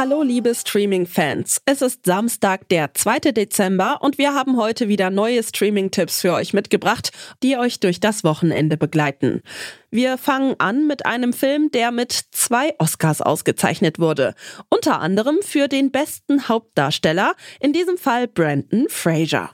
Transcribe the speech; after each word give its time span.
Hallo 0.00 0.22
liebe 0.22 0.54
Streaming-Fans. 0.54 1.60
Es 1.64 1.82
ist 1.82 2.06
Samstag, 2.06 2.68
der 2.68 2.94
2. 2.94 3.32
Dezember 3.32 3.98
und 4.00 4.16
wir 4.16 4.32
haben 4.32 4.56
heute 4.56 4.86
wieder 4.86 5.10
neue 5.10 5.42
Streaming-Tipps 5.42 6.20
für 6.20 6.34
euch 6.34 6.54
mitgebracht, 6.54 7.10
die 7.42 7.56
euch 7.56 7.80
durch 7.80 7.98
das 7.98 8.22
Wochenende 8.22 8.76
begleiten. 8.76 9.42
Wir 9.90 10.16
fangen 10.16 10.54
an 10.60 10.86
mit 10.86 11.04
einem 11.04 11.32
Film, 11.32 11.72
der 11.72 11.90
mit 11.90 12.12
zwei 12.12 12.76
Oscars 12.78 13.20
ausgezeichnet 13.20 13.98
wurde. 13.98 14.36
Unter 14.68 15.00
anderem 15.00 15.38
für 15.42 15.66
den 15.66 15.90
besten 15.90 16.48
Hauptdarsteller, 16.48 17.34
in 17.58 17.72
diesem 17.72 17.98
Fall 17.98 18.28
Brandon 18.28 18.86
Fraser. 18.88 19.50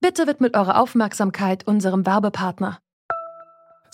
Bitte 0.00 0.26
widmet 0.26 0.56
eure 0.56 0.78
Aufmerksamkeit 0.78 1.66
unserem 1.66 2.06
Werbepartner. 2.06 2.78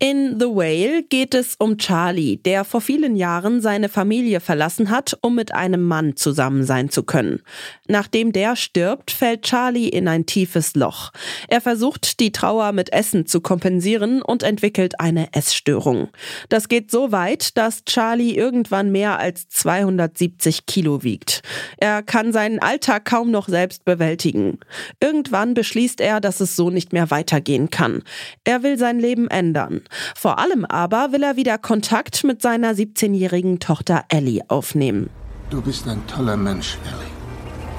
In 0.00 0.38
The 0.38 0.46
Whale 0.46 1.02
geht 1.02 1.34
es 1.34 1.56
um 1.58 1.76
Charlie, 1.76 2.36
der 2.36 2.62
vor 2.62 2.80
vielen 2.80 3.16
Jahren 3.16 3.60
seine 3.60 3.88
Familie 3.88 4.38
verlassen 4.38 4.90
hat, 4.90 5.18
um 5.22 5.34
mit 5.34 5.52
einem 5.52 5.82
Mann 5.82 6.14
zusammen 6.14 6.62
sein 6.62 6.88
zu 6.88 7.02
können. 7.02 7.42
Nachdem 7.88 8.30
der 8.30 8.54
stirbt, 8.54 9.10
fällt 9.10 9.42
Charlie 9.42 9.88
in 9.88 10.06
ein 10.06 10.24
tiefes 10.24 10.76
Loch. 10.76 11.10
Er 11.48 11.60
versucht, 11.60 12.20
die 12.20 12.30
Trauer 12.30 12.70
mit 12.70 12.92
Essen 12.92 13.26
zu 13.26 13.40
kompensieren 13.40 14.22
und 14.22 14.44
entwickelt 14.44 15.00
eine 15.00 15.32
Essstörung. 15.32 16.10
Das 16.48 16.68
geht 16.68 16.92
so 16.92 17.10
weit, 17.10 17.56
dass 17.56 17.84
Charlie 17.84 18.36
irgendwann 18.36 18.92
mehr 18.92 19.18
als 19.18 19.48
270 19.48 20.66
Kilo 20.66 21.02
wiegt. 21.02 21.42
Er 21.76 22.04
kann 22.04 22.32
seinen 22.32 22.60
Alltag 22.60 23.04
kaum 23.04 23.32
noch 23.32 23.48
selbst 23.48 23.84
bewältigen. 23.84 24.60
Irgendwann 25.00 25.54
beschließt 25.54 26.00
er, 26.00 26.20
dass 26.20 26.38
es 26.38 26.54
so 26.54 26.70
nicht 26.70 26.92
mehr 26.92 27.10
weitergehen 27.10 27.70
kann. 27.70 28.04
Er 28.44 28.62
will 28.62 28.78
sein 28.78 29.00
Leben 29.00 29.26
ändern. 29.26 29.82
Vor 30.14 30.38
allem 30.38 30.64
aber 30.64 31.12
will 31.12 31.22
er 31.22 31.36
wieder 31.36 31.58
Kontakt 31.58 32.24
mit 32.24 32.42
seiner 32.42 32.72
17-jährigen 32.72 33.60
Tochter 33.60 34.04
Ellie 34.08 34.42
aufnehmen. 34.48 35.10
Du 35.50 35.62
bist 35.62 35.88
ein 35.88 36.06
toller 36.06 36.36
Mensch, 36.36 36.78
Ellie. 36.84 37.18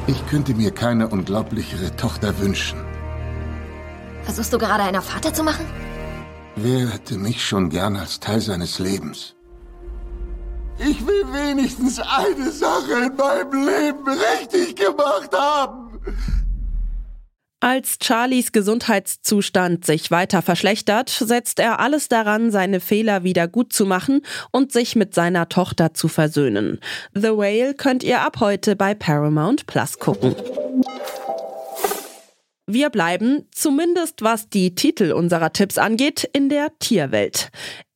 Ich 0.08 0.28
könnte 0.28 0.56
mir 0.56 0.72
keine 0.72 1.08
unglaublichere 1.08 1.96
Tochter 1.96 2.38
wünschen. 2.40 2.80
Versuchst 4.24 4.52
du 4.52 4.58
gerade 4.58 4.84
einer 4.84 5.02
Vater 5.02 5.34
zu 5.34 5.44
machen? 5.44 5.66
Wer 6.56 6.90
hätte 6.90 7.18
mich 7.18 7.46
schon 7.46 7.70
gern 7.70 7.96
als 7.96 8.20
Teil 8.20 8.42
seines 8.42 8.80
Lebens? 8.80 9.36
Ich 10.80 11.06
will 11.06 11.26
wenigstens 11.32 12.00
eine 12.00 12.52
Sache 12.52 13.06
in 13.06 13.16
meinem 13.16 13.66
Leben 13.68 14.08
richtig 14.08 14.76
gemacht 14.76 15.30
haben. 15.34 15.90
Als 17.72 18.00
Charlies 18.02 18.52
Gesundheitszustand 18.52 19.86
sich 19.86 20.10
weiter 20.10 20.42
verschlechtert, 20.42 21.08
setzt 21.08 21.60
er 21.60 21.80
alles 21.80 22.08
daran, 22.08 22.50
seine 22.50 22.80
Fehler 22.80 23.24
wieder 23.24 23.48
gut 23.48 23.74
zu 23.74 23.86
machen 23.86 24.24
und 24.50 24.72
sich 24.72 24.96
mit 24.96 25.14
seiner 25.14 25.50
Tochter 25.50 25.94
zu 25.94 26.08
versöhnen. 26.08 26.80
The 27.14 27.28
Whale 27.28 27.76
könnt 27.76 28.04
ihr 28.04 28.22
ab 28.22 28.38
heute 28.40 28.76
bei 28.76 28.96
Paramount 28.96 29.68
Plus 29.68 30.00
gucken. 30.00 30.36
Wir 32.66 32.90
bleiben, 32.90 33.48
zumindest 33.52 34.24
was 34.24 34.50
die 34.50 34.74
Titel 34.74 35.12
unserer 35.12 35.54
Tipps 35.54 35.78
angeht, 35.78 36.28
in 36.34 36.50
der 36.50 36.72
Tierwelt. 36.80 37.50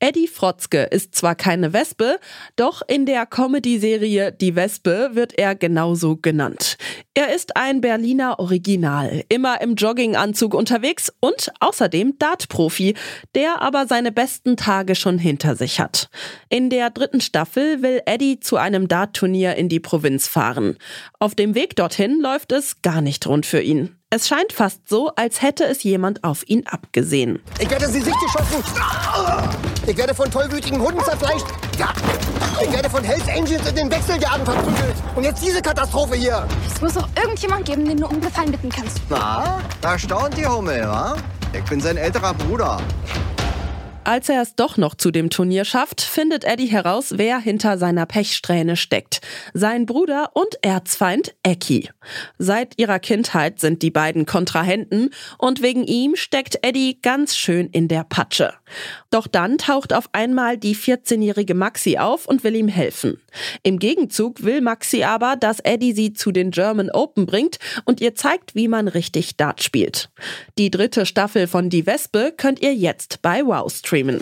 Eddie 0.04 0.28
Frotzke 0.28 0.82
ist 0.82 1.16
zwar 1.16 1.34
keine 1.34 1.72
Wespe, 1.72 2.20
doch 2.58 2.82
in 2.86 3.06
der 3.06 3.26
Comedy-Serie 3.26 4.34
Die 4.34 4.54
Wespe 4.54 5.12
wird 5.14 5.40
er 5.40 5.56
genauso 5.56 6.18
genannt. 6.18 6.76
Er 7.14 7.34
ist 7.34 7.56
ein 7.56 7.80
Berliner 7.80 8.38
Original, 8.38 9.24
immer 9.30 9.62
im 9.62 9.76
Jogginganzug 9.76 10.56
unterwegs 10.56 11.10
und 11.22 11.54
außerdem 11.62 12.20
Dartprofi, 12.20 12.96
der 13.34 13.62
aber 13.62 13.88
seine 13.88 14.12
besten 14.12 14.58
Tage 14.58 14.96
schon 14.96 15.20
hinter 15.20 15.56
sich 15.56 15.80
hat. 15.80 16.10
In 16.50 16.70
der 16.70 16.90
dritten 16.90 17.22
Staffel 17.22 17.82
will 17.82 18.02
Eddie 18.06 18.42
zu 18.42 18.58
einem 18.58 18.90
Dartturnier 18.90 19.56
in 19.56 19.70
die 19.70 19.80
Provinz 19.80 20.28
fahren. 20.28 20.76
Auf 21.18 21.34
dem 21.34 21.56
Weg 21.56 21.78
dorthin 21.78 22.20
läuft 22.20 22.52
es 22.52 22.82
gar 22.82 23.00
nicht 23.00 23.26
rund 23.26 23.46
für 23.46 23.62
ihn. 23.62 23.96
Es 24.10 24.28
scheint 24.28 24.52
fast 24.52 24.90
so, 24.90 25.12
als 25.16 25.42
hätte 25.42 25.64
es 25.64 25.82
jemand 25.84 26.26
auf 26.26 26.44
ihn 26.50 26.68
abgesehen. 26.68 27.40
Ich 27.58 27.70
werde 27.70 27.88
sie 27.88 28.02
sich 28.02 28.14
geschossen. 28.14 29.73
Ich 29.86 29.98
werde 29.98 30.16
von 30.16 30.32
tollwütigen 30.32 30.82
Hunden 30.82 31.04
zerfleischt. 31.04 31.46
Ich 32.64 32.72
werde 32.72 32.90
von 32.90 33.04
Hells 33.04 33.28
Angels 33.28 33.68
in 33.68 33.76
den 33.76 33.92
Wechseljahren 33.92 34.46
verprügelt. 34.46 34.96
Und 35.14 35.24
jetzt 35.24 35.44
diese 35.44 35.62
Katastrophe 35.62 36.16
hier. 36.16 36.48
Es 36.74 36.82
muss 36.82 36.94
doch 36.94 37.10
irgendjemand 37.22 37.66
geben, 37.66 37.86
den 37.86 37.98
du 37.98 38.08
um 38.08 38.22
Gefallen 38.22 38.52
bitten 38.52 38.70
kannst. 38.70 39.02
Na, 39.10 39.60
da 39.82 40.00
staunt 40.00 40.38
die 40.38 40.46
Hummel, 40.46 40.84
wa? 40.84 41.18
Ich 41.52 41.64
bin 41.66 41.82
sein 41.82 41.98
älterer 41.98 42.34
Bruder. 42.34 42.80
Als 44.06 44.28
er 44.28 44.42
es 44.42 44.56
doch 44.56 44.76
noch 44.76 44.96
zu 44.96 45.12
dem 45.12 45.30
Turnier 45.30 45.64
schafft, 45.64 46.02
findet 46.02 46.44
Eddie 46.44 46.68
heraus, 46.68 47.14
wer 47.16 47.40
hinter 47.40 47.78
seiner 47.78 48.06
Pechsträhne 48.06 48.76
steckt. 48.76 49.22
Sein 49.54 49.86
Bruder 49.86 50.32
und 50.34 50.58
Erzfeind 50.62 51.36
Eki. 51.44 51.90
Seit 52.38 52.78
ihrer 52.78 53.00
Kindheit 53.00 53.62
sind 53.62 53.82
die 53.82 53.92
beiden 53.92 54.26
Kontrahenten 54.26 55.12
und 55.38 55.62
wegen 55.62 55.86
ihm 55.86 56.18
steckt 56.18 56.60
Eddie 56.64 57.00
ganz 57.02 57.38
schön 57.38 57.68
in 57.68 57.88
der 57.88 58.04
Patsche. 58.04 58.54
Doch 59.10 59.28
dann 59.28 59.58
taucht 59.58 59.94
auf 59.94 60.10
einmal 60.14 60.58
die 60.58 60.76
14-jährige 60.76 61.54
Maxi 61.54 61.98
auf 61.98 62.28
und 62.28 62.44
will 62.44 62.56
ihm 62.56 62.68
helfen. 62.68 63.20
Im 63.64 63.80
Gegenzug 63.80 64.44
will 64.44 64.62
Maxi 64.62 65.04
aber, 65.04 65.36
dass 65.36 65.60
Eddie 65.60 65.94
sie 65.94 66.14
zu 66.14 66.32
den 66.32 66.52
German 66.52 66.90
Open 66.90 67.26
bringt 67.26 67.60
und 67.86 68.02
ihr 68.02 68.16
zeigt, 68.16 68.56
wie 68.56 68.68
man 68.68 68.88
richtig 68.88 69.38
Dart 69.38 69.64
spielt. 69.64 70.10
Die 70.58 70.72
dritte 70.72 71.06
Staffel 71.06 71.48
von 71.48 71.70
Die 71.70 71.86
Wespe 71.86 72.34
könnt 72.36 72.62
ihr 72.62 72.74
jetzt 72.74 73.22
bei 73.22 73.46
Wow 73.46 73.72
streamen. 73.72 74.22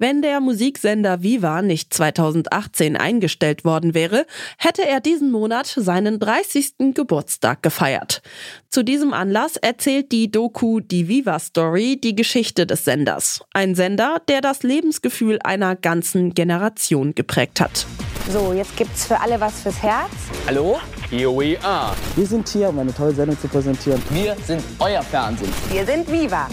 Wenn 0.00 0.22
der 0.22 0.38
Musiksender 0.38 1.24
Viva 1.24 1.60
nicht 1.60 1.92
2018 1.92 2.96
eingestellt 2.96 3.64
worden 3.64 3.94
wäre, 3.94 4.26
hätte 4.56 4.86
er 4.86 5.00
diesen 5.00 5.32
Monat 5.32 5.66
seinen 5.66 6.20
30. 6.20 6.94
Geburtstag 6.94 7.64
gefeiert. 7.64 8.22
Zu 8.70 8.84
diesem 8.84 9.12
Anlass 9.12 9.56
erzählt 9.56 10.12
die 10.12 10.30
Doku 10.30 10.78
Die 10.78 11.08
Viva 11.08 11.40
Story 11.40 11.98
die 12.00 12.14
Geschichte 12.14 12.64
des 12.64 12.84
Senders. 12.84 13.40
Ein 13.52 13.74
Sender, 13.74 14.22
der 14.28 14.40
das 14.40 14.62
Lebensgefühl 14.62 15.40
einer 15.42 15.74
ganzen 15.74 16.32
Generation 16.32 17.16
geprägt 17.16 17.60
hat. 17.60 17.84
So, 18.30 18.52
jetzt 18.52 18.76
gibt's 18.76 19.04
für 19.04 19.18
alle 19.18 19.40
was 19.40 19.62
fürs 19.62 19.82
Herz. 19.82 20.12
Hallo? 20.46 20.78
Here 21.10 21.30
we 21.30 21.58
are. 21.64 21.96
Wir 22.14 22.26
sind 22.26 22.48
hier, 22.48 22.68
um 22.68 22.78
eine 22.78 22.94
tolle 22.94 23.14
Sendung 23.14 23.40
zu 23.40 23.48
präsentieren. 23.48 24.00
Wir 24.10 24.36
sind 24.46 24.62
euer 24.78 25.02
Fernsehen. 25.02 25.52
Wir 25.72 25.84
sind 25.84 26.08
Viva. 26.08 26.46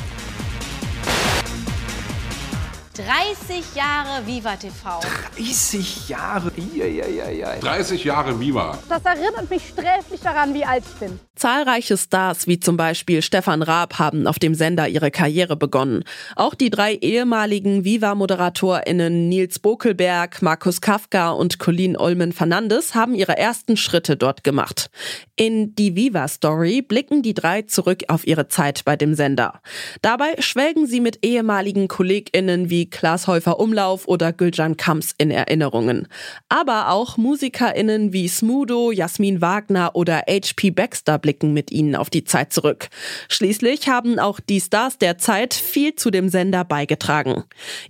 30 2.95 3.75
Jahre 3.75 4.25
Viva 4.25 4.55
TV. 4.55 5.01
30 5.35 6.07
Jahre? 6.07 6.49
Iiiiiii. 6.55 7.59
30 7.59 8.05
Jahre 8.05 8.39
Viva. 8.39 8.77
Das 8.87 9.03
erinnert 9.03 9.49
mich 9.49 9.67
sträflich 9.67 10.21
daran, 10.21 10.53
wie 10.53 10.63
alt 10.63 10.85
ich 10.87 10.99
bin. 11.01 11.19
Zahlreiche 11.35 11.97
Stars 11.97 12.47
wie 12.47 12.61
zum 12.61 12.77
Beispiel 12.77 13.21
Stefan 13.21 13.61
Raab 13.61 13.99
haben 13.99 14.27
auf 14.27 14.39
dem 14.39 14.55
Sender 14.55 14.87
ihre 14.87 15.11
Karriere 15.11 15.57
begonnen. 15.57 16.05
Auch 16.37 16.55
die 16.55 16.69
drei 16.69 16.93
ehemaligen 16.93 17.83
Viva-ModeratorInnen 17.83 19.27
Nils 19.27 19.59
Bokelberg, 19.59 20.41
Markus 20.41 20.79
Kafka 20.79 21.31
und 21.31 21.59
Colleen 21.59 21.97
Olmen-Fernandes 21.97 22.95
haben 22.95 23.13
ihre 23.13 23.37
ersten 23.37 23.75
Schritte 23.75 24.15
dort 24.15 24.45
gemacht. 24.45 24.89
In 25.35 25.75
die 25.75 25.97
Viva-Story 25.97 26.81
blicken 26.81 27.21
die 27.21 27.33
drei 27.33 27.63
zurück 27.63 28.03
auf 28.07 28.25
ihre 28.25 28.47
Zeit 28.47 28.85
bei 28.85 28.95
dem 28.95 29.15
Sender. 29.15 29.59
Dabei 30.01 30.35
schwelgen 30.39 30.87
sie 30.87 31.01
mit 31.01 31.25
ehemaligen 31.25 31.89
KollegInnen 31.89 32.69
wie 32.69 32.84
Klaas 32.89 33.27
Häufer 33.27 33.59
Umlauf 33.59 34.07
oder 34.07 34.33
Gülcan 34.33 34.77
Kams 34.77 35.13
in 35.17 35.31
Erinnerungen. 35.31 36.07
Aber 36.49 36.89
auch 36.89 37.17
MusikerInnen 37.17 38.13
wie 38.13 38.27
Smudo, 38.27 38.91
Jasmin 38.91 39.41
Wagner 39.41 39.91
oder 39.93 40.23
H.P. 40.27 40.71
Baxter 40.71 41.17
blicken 41.19 41.53
mit 41.53 41.71
ihnen 41.71 41.95
auf 41.95 42.09
die 42.09 42.23
Zeit 42.23 42.53
zurück. 42.53 42.89
Schließlich 43.29 43.87
haben 43.87 44.19
auch 44.19 44.39
die 44.39 44.61
Stars 44.61 44.97
der 44.97 45.17
Zeit 45.17 45.53
viel 45.53 45.95
zu 45.95 46.11
dem 46.11 46.29
Sender 46.29 46.63
beigetragen. 46.63 47.43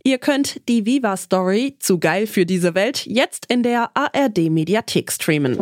Ihr 0.04 0.18
könnt 0.18 0.68
die 0.68 0.86
Viva 0.86 1.18
Story 1.18 1.76
zu 1.80 2.00
geil 2.00 2.28
für 2.28 2.46
diese 2.46 2.76
Welt 2.76 3.06
jetzt 3.06 3.46
in 3.48 3.64
der 3.64 3.92
ARD 3.96 4.50
Mediathek 4.50 5.12
streamen. 5.12 5.60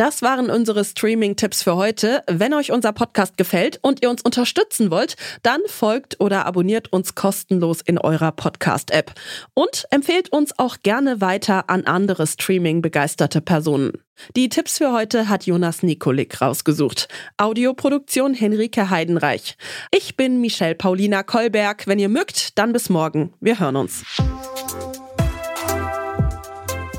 Das 0.00 0.22
waren 0.22 0.48
unsere 0.48 0.82
Streaming-Tipps 0.82 1.62
für 1.62 1.76
heute. 1.76 2.22
Wenn 2.26 2.54
euch 2.54 2.72
unser 2.72 2.90
Podcast 2.90 3.36
gefällt 3.36 3.78
und 3.82 4.00
ihr 4.00 4.08
uns 4.08 4.22
unterstützen 4.22 4.90
wollt, 4.90 5.14
dann 5.42 5.60
folgt 5.66 6.18
oder 6.20 6.46
abonniert 6.46 6.90
uns 6.90 7.14
kostenlos 7.14 7.82
in 7.82 7.98
eurer 7.98 8.32
Podcast-App. 8.32 9.12
Und 9.52 9.84
empfehlt 9.90 10.32
uns 10.32 10.58
auch 10.58 10.78
gerne 10.82 11.20
weiter 11.20 11.68
an 11.68 11.84
andere 11.84 12.26
Streaming-begeisterte 12.26 13.42
Personen. 13.42 13.92
Die 14.36 14.48
Tipps 14.48 14.78
für 14.78 14.90
heute 14.90 15.28
hat 15.28 15.44
Jonas 15.44 15.82
Nikolik 15.82 16.40
rausgesucht. 16.40 17.08
Audioproduktion 17.36 18.32
Henrike 18.32 18.88
Heidenreich. 18.88 19.58
Ich 19.90 20.16
bin 20.16 20.40
Michelle 20.40 20.76
Paulina 20.76 21.22
Kolberg. 21.22 21.86
Wenn 21.86 21.98
ihr 21.98 22.08
mögt, 22.08 22.58
dann 22.58 22.72
bis 22.72 22.88
morgen. 22.88 23.34
Wir 23.40 23.60
hören 23.60 23.76
uns. 23.76 24.02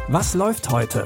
Was 0.08 0.36
läuft 0.36 0.70
heute? 0.70 1.06